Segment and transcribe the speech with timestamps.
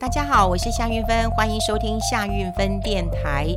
[0.00, 3.54] 大家好，我是夏运芬，欢迎收听夏运芬电台。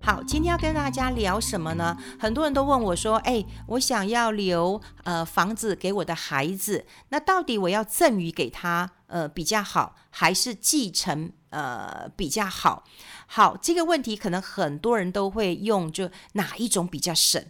[0.00, 1.96] 好，今天要跟大家聊什么呢？
[2.20, 12.84] 很多人都问我说：“哎，我想要留呃房子给我的孩子，那到底我要赠与给他呃比较好，还是继承呃比较好？”
[13.26, 17.44] 好，这个问题可能很多人都会用就哪一种比较省。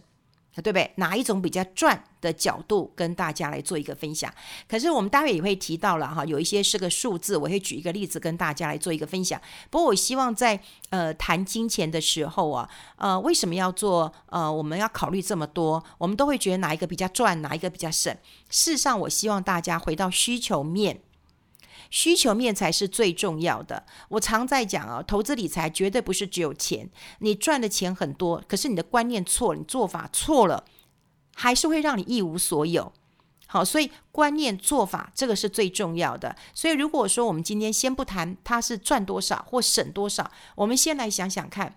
[0.55, 0.91] 对不对？
[0.97, 4.33] 哪一种比较赚的角度跟大家来做一个分享？
[4.67, 9.39] 可是我们待会也会提到了哈，有一些是个数字，我会举一个例子跟大家来做一个分享。
[9.69, 15.83] 不过我希望在呃谈金钱的时候啊，呃为什么要做呃我们要考虑这么多？
[15.97, 18.13] 我们都会觉得哪一个比较赚，哪一个比较省？
[18.49, 21.01] 事实上，我希望大家回到需求面。
[21.91, 23.85] 需求面才是最重要的。
[24.09, 26.89] 我常在讲啊，投资理财绝对不是只有钱。
[27.19, 30.63] 你赚的钱很多，可是你的观念错，你做法错了，
[31.35, 32.91] 还是会让你一无所有。
[33.45, 36.33] 好，所以观念做法这个是最重要的。
[36.53, 41.75] 所以如果说我们今天先不谈它是赚多少或省多少，我们先来想想看，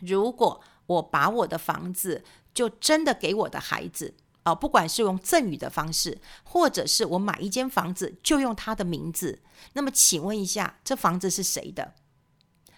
[0.00, 4.14] 如果我把我的房子就真的给我的孩子。
[4.42, 9.42] 啊，不管是用赠与的方式，或者是我买一间房子就用他的名字，
[9.74, 11.94] 那么请问一下，这房子是谁的？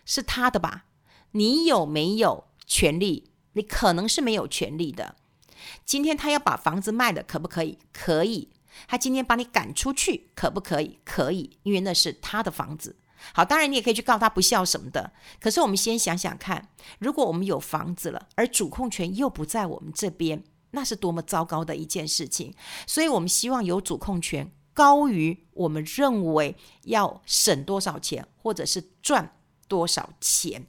[0.05, 0.85] 是他的吧？
[1.33, 3.31] 你有没有权利？
[3.55, 5.17] 你可能是没有权利的。
[5.85, 7.79] 今天他要把房子卖了，可不可以？
[7.93, 8.51] 可以。
[8.89, 10.99] 他今天把你赶出去，可不可以？
[11.05, 12.97] 可以，因为那是他的房子。
[13.33, 15.13] 好，当然你也可以去告他不孝什么的。
[15.41, 20.45] 可是我们先想想看，如果我们有房子了，而主控权又不在我们这边。
[20.75, 22.53] 那是多么糟糕的一件事情，
[22.87, 29.37] 所以我们希望有主控权高于我们认为要省多少钱或者是赚
[29.67, 30.67] 多少钱。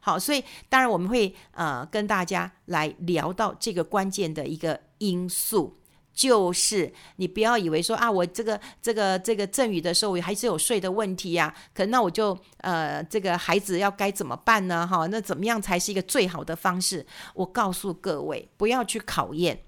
[0.00, 5.78] 好，所以当然我们会呃跟大家来聊到这个关键的一个因素。
[6.14, 11.54] 就是你不要以为说啊，我这个这个这个赠与的时候，我还是有税的问题呀、啊。
[11.74, 14.86] 可那我就呃，这个孩子要该怎么办呢？
[14.86, 17.06] 哈，那怎么样才是一个最好的方式？
[17.34, 19.62] 我告诉各位，不要去考验，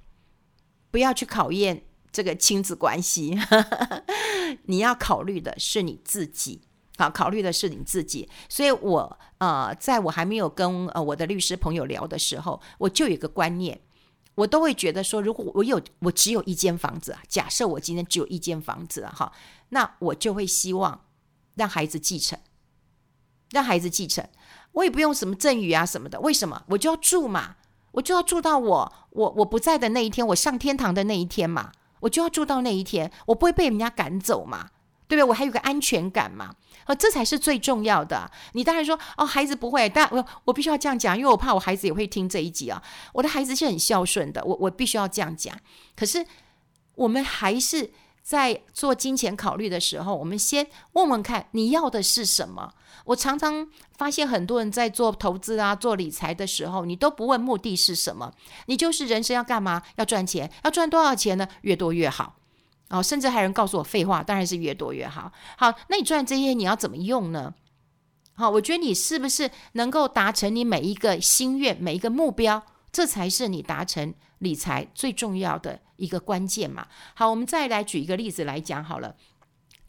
[0.91, 3.39] 不要去考验这个亲子关系。
[4.67, 6.61] 你要考虑的是你自己，
[6.99, 8.29] 好，考虑的是你自己。
[8.51, 13.81] 所以我呃，在我还没有跟呃我的律师朋友聊的时候，我就有个观念。
[14.35, 19.33] 我都会觉得说，如果我有我只有一间房子啊，假设我今天只有一间房子啊，哈，
[19.71, 21.05] 那我就会希望
[21.55, 22.39] 让孩子继承，
[23.51, 24.29] 让孩子继承，
[24.73, 26.63] 我也不用什么赠与啊什么的，为什么？
[26.69, 27.57] 我就要住嘛，
[27.93, 34.71] 我就要住到我我我不在的那一天，我上天堂的那一天嘛，我就要住到那一天，我不会被人家赶走嘛。
[35.07, 35.29] 对不对？
[35.29, 36.55] 我还有个安全感嘛，
[36.87, 38.31] 哦，这才是最重要的。
[38.53, 42.83] 你当然说哦，孩子不会，但我我必须要这样讲，因为我怕我孩子也会听这一集啊。
[43.13, 45.59] 我的孩子是很孝顺的，我我必须要这样讲。
[45.97, 46.25] 可是
[46.95, 47.91] 我们还是
[48.23, 52.73] 在做金钱考虑的时候，我们先问问看你要的是什么。
[53.07, 53.69] 我常常
[53.99, 58.33] 发现很多人在做投资啊、做理财的时候，你都不问目的是什么，
[58.67, 59.83] 你就是人生要干嘛？
[59.97, 61.47] 要赚钱，要赚多少钱呢？
[61.63, 62.37] 越多越好。
[62.95, 65.33] 哦，甚至还有人告诉我废话，当然是越多越好。
[65.59, 67.53] 好，那你赚这些你要怎么用呢？
[68.35, 76.87] 好，我觉得你是不是能够达成你每一个心愿、每一个目标，这才是你达成理财最重要的一个关键嘛。
[77.15, 79.17] 好，我们再来举一个例子来讲好了。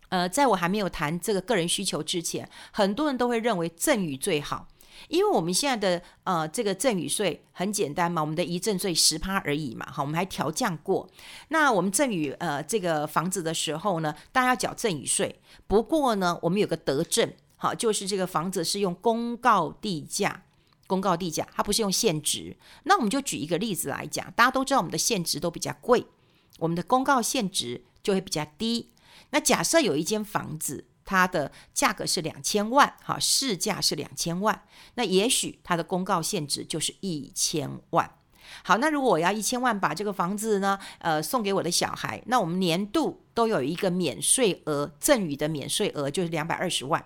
[0.10, 4.68] 呃，在我还没有谈这个个人需求之前，很多人都会认为赠与最好。
[5.08, 11.10] 因为我们现在的呃这个赠与税很简单嘛，我们的遗赠税十趴而已嘛，好，我们还调降过。
[11.50, 15.40] 那我们赠与呃这个房子的时候呢，大家要缴赠与税。
[15.68, 20.44] 不过呢，我们有个德政，好，就是这个房子是用公告地价，
[20.88, 22.56] 公告地价，它不是用现值。
[22.84, 26.06] 那我们就举一个例子来讲，大家都知道我们的现值都比较贵，
[26.60, 28.92] 我们的公告现值就会比较低。
[29.32, 30.86] 那假设有一间房子。
[31.06, 34.64] 它的价格是两千万，哈，市价是两千万，
[34.96, 38.12] 那也许它的公告现值就是一千万。
[38.64, 47.04] 好，那如果我要一千万把这个房子呢，呃，送给我的小孩，那我们年度都有一个免税额，赠与的免税额就是两百二十万。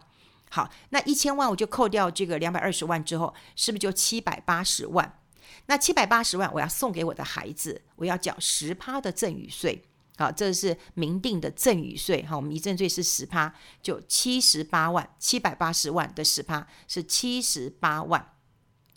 [0.50, 5.20] 好，那一千万我就扣掉这个两百二十万之后，是不是就七百八十万？
[5.68, 9.84] 那七百八十万我要送给我的孩子，我要缴十趴的赠与税。
[10.20, 12.22] 好，这是明定的赠与税。
[12.24, 18.34] 哈，我们遗赠税是十趴，就七十八万，七百八十万的十趴是七十八万。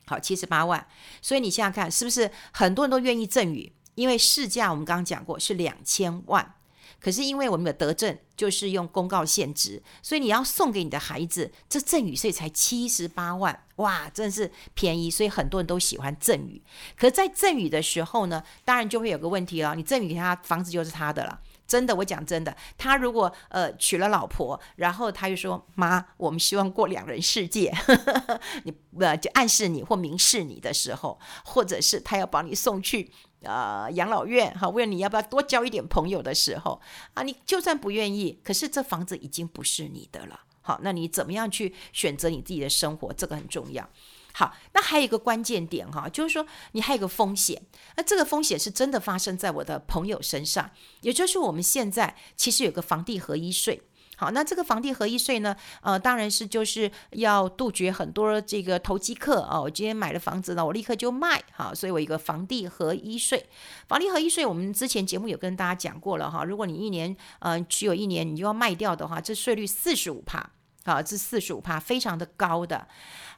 [0.04, 0.84] 好，七十八万。
[1.20, 3.72] 所以你想想看，是不是很多人都愿意赠与？
[3.94, 6.56] 因为市价我们刚刚讲过是两千万，
[7.00, 16.62] 可是因为我们的德政就是用公告限值，所以你要送给你的孩子，这赠与税才七十八万，哇，真是便宜，所以很多人都喜欢赠与。
[16.96, 21.40] 可，在赠与的时候呢，当然就会有个问题了，你赠与给他，房子就是他的了。
[21.64, 27.72] 真的，我讲真的，他如果呃娶了老婆，然后他就说妈，我们希望过两人世界，
[28.64, 33.10] 你呃就暗示你或明示你的时候，或者是他要把你送去
[33.44, 36.80] 呃养老院哈，问你要不要多交一点朋友的时候
[37.14, 43.88] 啊，你就算不愿意，可是这房子已经不是你的了，好，那你怎么样去选择你自己的生活，这个很重要。
[44.34, 47.60] 好，那还有一个关键点哈，就是说你还有个风险，
[47.96, 50.70] 那这个风险是真的发生在我的朋友身上，
[51.02, 53.82] 也就是我们现在其实有个房地合一税。
[54.22, 63.44] 好，那这个房地合一税呢，呃，当然是就是要杜绝很多这个投机客哦，我今天买了房子呢，我立刻就卖，好，所以我一个房地合一税。
[63.88, 70.50] 房地合一税我们之前节目有跟大家讲过了哈，如果你一年呃只有一年你就要卖掉的话，这税率四十五趴。
[70.84, 72.86] 好，这四十五趴非常的高的。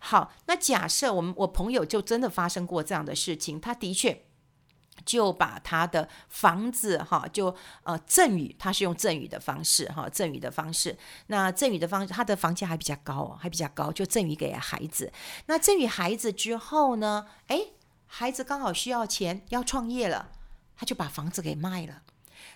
[0.01, 4.23] 好，那假设我们我朋友就真的发生过这样的事情，他的确
[5.05, 10.97] 就把他的房子哈，就呃赠与，他是用赠与的方式哈，赠与的方式。
[11.27, 15.13] 那赠与的方式，他的房价还比较高哦，还比较高，就赠与给孩子。
[15.47, 17.61] 那赠与孩子之后呢，哎，
[18.07, 20.31] 孩子刚好需要钱要创业了，
[20.77, 22.03] 他就把房子给卖了。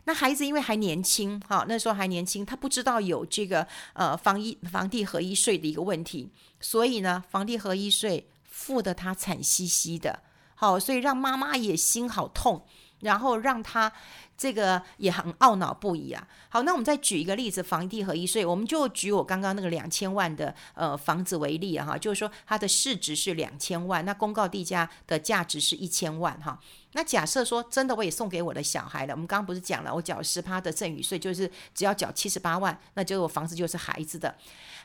[0.05, 10.23] 那孩子因为还年轻，哈，那时候还年轻，他不知道有这个呃房一房地合一税的一个问题，所以呢，房地合一税付得他惨兮兮的，
[10.61, 12.67] 好，所以让妈妈也心好痛，
[13.03, 13.93] 然后让他
[14.37, 16.27] 这个也很懊恼不已啊。
[16.49, 26.59] 好，那我们再举一个例子，房地合一税，我们就举我刚刚那个两千万的呃房子为例哈，就是说它的市值是两千万，那公告地价的价值是一千万哈。
[26.95, 29.15] 那假设说真的，我也送给我的小孩了。
[29.15, 34.37] 我们刚刚不是讲了，我缴十趴的赠与税，就是只要缴七十八万，那就我房子就是孩子的。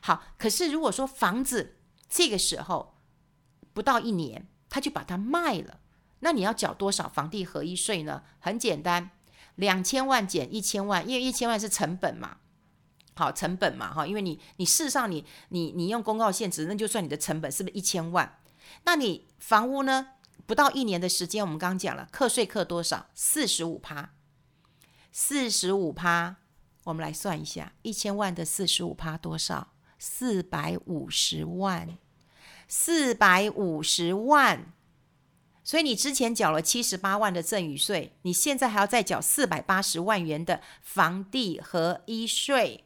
[0.01, 1.77] 好，可是如果说房子
[2.07, 2.95] 这个时候
[3.73, 5.79] 不到一年，他就把它卖了，
[6.21, 8.23] 那你要缴多少房地合一税呢？
[8.39, 9.11] 很简单，
[9.53, 12.37] 两千万减一千万，因为一千万是成本嘛。
[13.13, 18.39] 好，成本嘛，哈，因为你你事实上你你你用公告限制，那就算你的成本是不是一千万？
[18.85, 20.07] 那你房屋呢？
[20.47, 23.05] 不到一年的时间，我们刚讲了，课税课多少？
[23.13, 24.09] 四十五趴，
[25.11, 26.37] 四十五趴。
[26.85, 29.71] 我们来算一下，一千万的四十五趴多少？
[29.99, 31.95] 四百五十万，
[32.67, 34.73] 四百五十万。
[35.63, 42.83] 所以你之前缴了七十八万的赠与税，你现在还要再缴四百八十万元的房地合一税。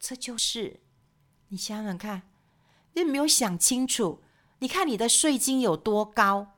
[0.00, 0.80] 这就是
[1.48, 2.22] 你想想看，
[2.94, 4.22] 你有没有想清楚？
[4.60, 6.54] 你看你的税金有多高？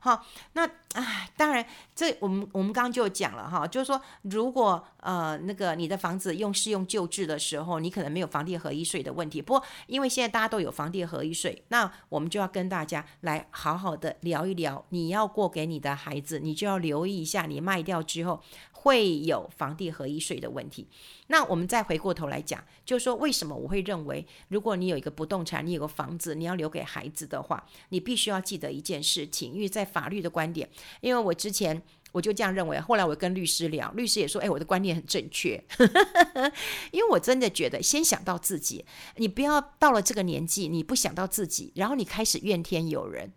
[0.00, 9.40] 好，那哎，当然，这我们我们刚刚就讲了哈，就是说，如果呃那个你的房子用适用旧制的时候，你可能没有房地合一税的问题。
[9.40, 18.42] 不过，因为现在大家都有房地合一税，那我们就要跟大家来好好的聊一聊，你要过给你的孩子，你就要留意一下，你卖掉之后。
[18.82, 20.88] 会有房地合一税的问题。
[21.28, 30.68] 那我们再回过头来讲，就是说，为什么我会认为，如果你有一个不动产，你有个房子，你要留给孩子的话，你必须要记得一件事情，因为在法律的观点，
[31.00, 31.82] 因为我之前
[32.12, 35.62] 我就这样认为，后来我跟律师聊，律师也说，哎，我的观念很正确，
[36.92, 38.84] 因为我真的觉得，先想到自己，
[39.16, 43.32] 你不要到了这个年纪，你不想到自己，然后你开始怨天尤人。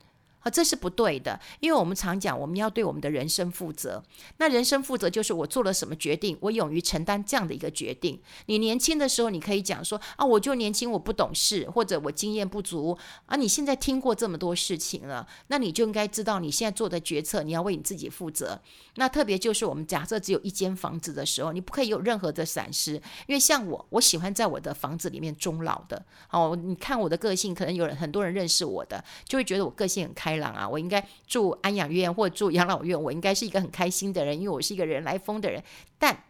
[0.46, 4.04] 啊，这是不对的，因为我们常讲，我们要对我们的人生负责。
[4.38, 8.22] 那人生负责就是我做了什么决定，我勇于承担这样的一个决定。
[8.46, 13.36] 你年轻的时候，你可以讲说啊，我就年轻，我不懂事，或者我经验不足啊。
[13.36, 18.62] 你现在听过这么多事情了，那你就应该知道你现在做的决策，你要为你自己负责。
[18.98, 22.94] 那特别就是我们假设只有一间房子的时候，你不可以有任何的闪失，
[23.26, 26.06] 因为像我，我喜欢在我的房子里面终老的。
[26.30, 35.64] 哦，你看我的个性，可能有人很多人认识我的，就会觉得我个性很开朗啊，我应该住安养院或住养老院，我应该是一个很开心的人，因为我是一个人来疯的人，
[35.98, 36.24] 但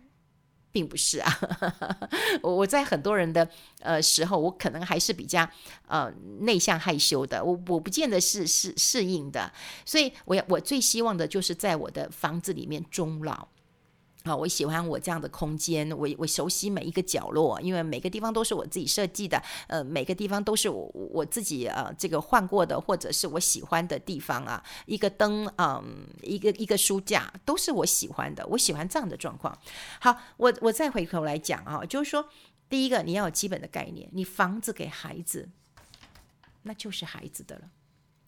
[0.71, 1.39] 并不是啊。
[2.43, 3.47] 我我在很多人的
[3.79, 5.47] 呃时候，我可能还是比较
[5.87, 9.51] 呃内向害羞的，我我不见得是适适应的，
[9.85, 13.47] 所以我我最希望的就是在我的房子里面终老。
[14.25, 29.55] 啊，我喜欢我这样的空间，我我熟悉每一个角落，因为每个地方都是我自己设计的，呃，每个地方都是我我自己呃这个换过的，或者是我喜欢的地方啊，一个灯，嗯，一个一个书架都是我喜欢的，我喜欢这样的状况。
[29.99, 32.27] 好，我我再回头来讲啊，就是说，
[32.67, 35.49] 第一个你要有基本的概念，你房子给孩子，
[36.63, 37.69] 那就是孩子的了，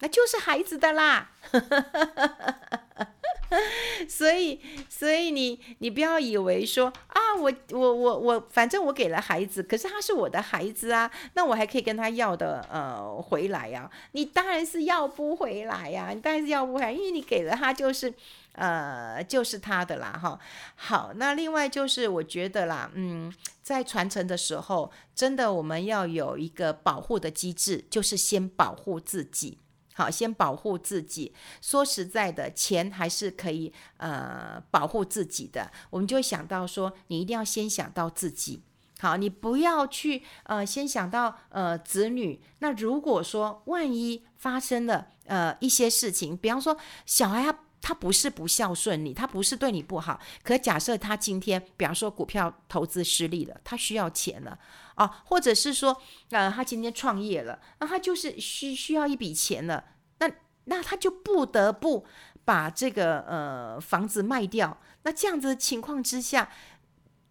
[0.02, 1.32] 那就是孩子的啦。
[4.10, 18.14] 所以，所以你你不要以为说啊，我我我我，反正我给了孩子，可是他是我的孩子啊，那我还可以跟他要的呃回来呀、你当然是要不回来呀、你当然是要不回来，因为你给了他就是
[18.54, 20.40] 呃就是他的啦哈。
[20.76, 29.60] 好，那另外就是我觉得啦，嗯，在传承的时候，真的我们要有一个保护的机制，就是先保护自己。
[29.98, 31.34] 好，先保护自己。
[31.60, 35.72] 说实在的，钱还是可以呃保护自己的。
[35.90, 38.62] 我们就会想到说，你一定要先想到自己。
[39.00, 42.40] 好，你不要去呃先想到呃子女。
[42.60, 46.78] 那如果说万一发生了呃一些事情，比方说
[47.08, 50.20] 小孩他他不是不孝顺你，他不是对你不好。
[50.44, 54.60] 可假设他今天，比方说股票投资失利了，他需要钱了。
[54.98, 56.02] 啊，或者是说，
[56.32, 59.84] 呃，他今天创业了，那他就是需需要一笔钱了，
[60.18, 60.30] 那
[60.66, 62.04] 那他就不得不
[62.44, 64.80] 把这个呃房子卖掉。
[65.04, 66.50] 那这样子情况之下，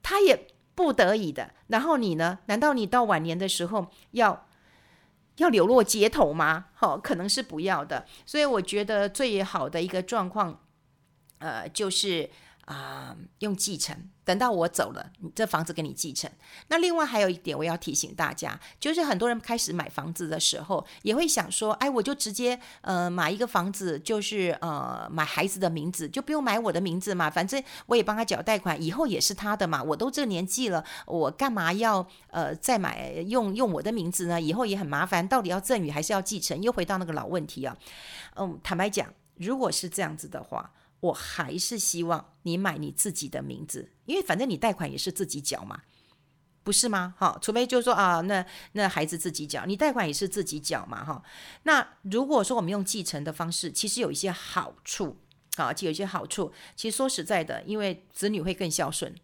[0.01, 0.47] 他也
[0.77, 1.55] 不得已的。
[1.67, 2.39] 然后你呢？
[2.47, 4.47] 难道你到晚年的时候要
[5.39, 6.67] 要流落街头吗？
[6.73, 8.07] 好，哦，可能是不要的。
[8.25, 10.61] 所以我觉得最好的一个状况，
[11.39, 12.31] 呃，就是。
[12.67, 16.29] 啊、用继承，等到我走了，你这房子给你继承。
[16.67, 29.81] 那另外还有一点，我要提醒大家，就是很多人开始买房子的时候，也会想说，哎，我就直接呃买一个房子，就是呃买孩子的名字，就不用买我的名字嘛，反正我也帮他缴贷款，以后也是他的嘛。
[29.81, 34.41] 我都这年纪了，我干嘛要呃再买用用我的名字呢？
[34.41, 36.61] 以后也很麻烦，到底要赠与还是要继承？
[36.61, 37.77] 又回到那个老问题啊。
[38.35, 40.73] 嗯，坦白讲，如果是这样子的话。
[41.00, 45.83] 我还是希望你买你自己的名字，因为反正你贷款也是自己缴嘛，
[46.65, 47.15] 不是吗？
[47.19, 51.23] 哈，除非就是说啊，那那孩子自己缴，你贷款也是自己缴嘛，哈。
[51.65, 55.19] 那如果说我们用继承的方式，其实有一些好处
[55.57, 56.53] 啊，就有一些好处。
[56.75, 59.15] 其实说实在的，因为子女会更孝顺，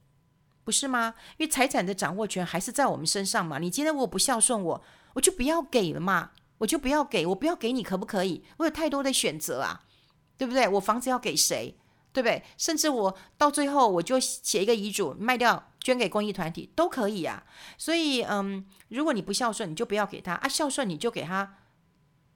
[0.62, 1.14] 不是吗？
[1.38, 3.59] 因为财产的掌握权还是在我们身上嘛。
[3.59, 8.45] 你今天如果不孝顺我，我就不要给了嘛，我就不要给，我不要给你，可不可以？
[8.59, 9.85] 我有太多的选择啊。
[10.37, 10.69] 对不对？
[10.69, 11.77] 我房子要给谁？
[12.12, 12.43] 对不对？
[12.59, 17.43] 甚至我到最后我就写一个遗嘱，卖掉捐给公益团体都可以啊。
[17.79, 21.57] 所以，嗯，如果你不孝顺，你就不要给他啊；孝顺你就给他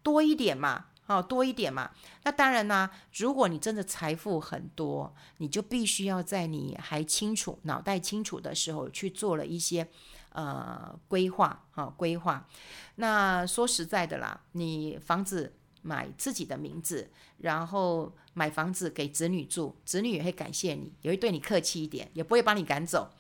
[0.02, 1.90] 多一点嘛，好，多一点嘛。
[2.24, 9.86] 那当然呢，如果你真的财富很多，你就必须要在你还清楚、脑袋清楚的时候去做了一些
[10.30, 12.48] 呃规划啊，规划。
[12.94, 15.52] 那说实在的啦，你房子。
[15.86, 23.12] 买自己的名字，然后买房子给子女住，子女也会感谢你，也会对你客气一点，也不会把你赶走，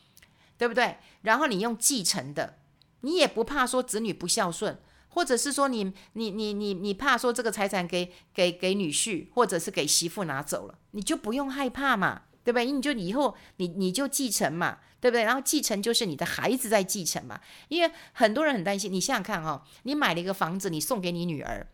[0.58, 0.96] 对不对？
[1.22, 2.58] 然后你用继承的，
[3.02, 4.76] 你也不怕说子女不孝顺，
[5.10, 12.70] 或者是说你你你你你怕说这个财产给给给女婿或者是给媳妇拿走了，你就不用害怕嘛，对不对？
[12.70, 15.22] 你就以后你你就继承嘛，对不对？
[15.22, 21.66] 然后继承就是你的孩子在继承嘛，因为很多人很担心，你想想看哦，你买了一个房子，你送给你女儿。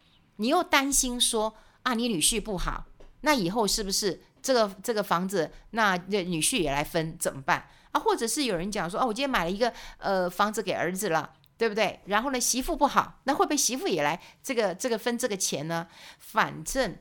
[0.42, 2.86] 你又担心说啊，你女婿不好，
[3.20, 8.00] 那以后是不是这个这个房子，那女婿也来分怎么办啊？
[8.00, 12.00] 或者是有人讲说，哦，我今天买了一个呃房子给儿子了，对不对？
[12.06, 15.86] 然后呢，媳妇不好，那会不会媳妇也来这个这个分这个钱呢？
[16.18, 16.96] 反正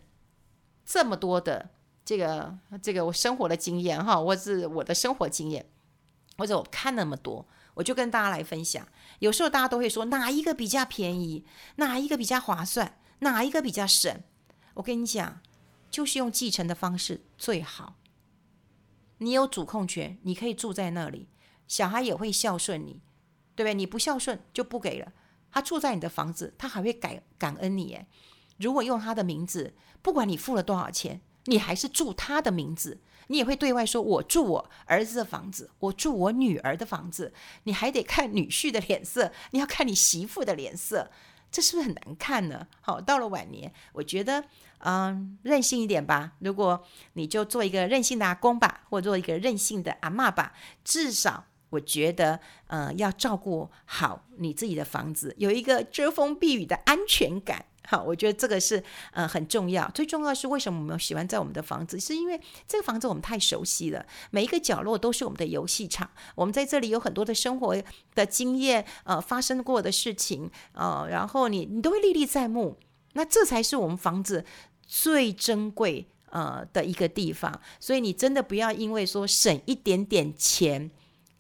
[0.86, 1.72] 这么多的
[2.06, 5.66] 这个这个我生活的经验哈，或是我的生活经验，
[6.38, 8.88] 或者我看那么多，我就跟大家来分享。
[9.18, 11.44] 有时候大家都会说哪一个比较便宜，
[11.78, 12.98] 哪一个比较划算？
[13.24, 14.24] 哪一个比较省？
[14.74, 15.42] 我跟你讲，
[15.92, 17.98] 就是用继承的方式最好。
[19.20, 21.30] 你有主控权，你可以住在那里，
[21.68, 23.02] 小孩也会孝顺你，
[23.56, 23.76] 对不对？
[23.76, 25.14] 你不孝顺就不给了。
[25.52, 27.94] 他住在你的房子，他还会感感恩你。
[27.94, 28.08] 诶，
[28.58, 37.34] 如果用他的名字，不管你付了多少钱，你还是住他的名字，你也会对外说：“我住我儿子的房子，我住我女儿的房子。”
[37.66, 41.12] 你还得看女婿的脸色，你要看你媳妇的脸色。
[41.52, 42.66] 这是不是很难看呢？
[42.80, 44.44] 好，到了晚年，我觉得，
[44.80, 46.32] 嗯，任性一点吧。
[46.40, 50.54] 如果你就做一个任性的阿公吧，或做一个任性的阿嬷吧，
[50.84, 57.66] 至少我觉得，呃，要照顾好你自己的房子，有一个遮风避雨的安全感。
[57.84, 59.90] 好，我觉得这个是呃很重要。
[59.90, 62.00] 最重要是，为什么我们喜欢在我们的房子？
[62.00, 66.10] 是因为这个房子我们太熟悉了，每一个角落都是我们的游戏场。
[66.36, 67.76] 我们在这里有很多的生活
[68.14, 72.78] 的经验，呃，发生过的事情，呃，然后你你都会历历在目。
[73.14, 74.46] 那这才是我们房子
[74.86, 77.60] 最珍贵呃的一个地方。
[77.80, 80.90] 所以你真的不要因为说省一点点钱，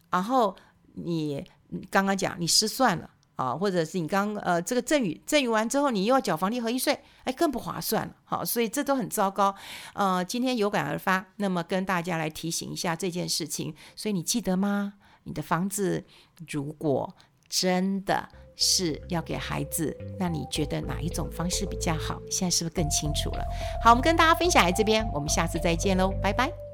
[0.10, 0.58] 然后
[0.96, 1.46] 你
[1.90, 3.10] 刚刚讲你失算了。
[3.42, 8.16] 啊，或者是你刚呃这个赠与赠与完之后，你又要缴房地合一税，哎，更不划算了。
[8.24, 9.56] 好，所以这都很糟糕。
[9.94, 13.74] 呃，今天有感而发，那么跟大家来提醒一下这件事情。
[13.96, 14.94] 所以你记得吗？
[15.24, 16.04] 你的房子
[16.48, 17.12] 如果
[17.50, 22.22] 真的是要给孩子，那你觉得哪一种方式比较好？
[22.30, 23.44] 现在是不是更清楚了？
[23.84, 26.71] 好，我们跟大家分享在这边，我们下次再见喽，拜拜。